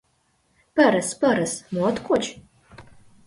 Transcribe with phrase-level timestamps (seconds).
[0.75, 2.23] Пырыс, пырыс, мо от коч?